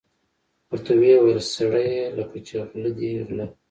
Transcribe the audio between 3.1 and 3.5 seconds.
غله.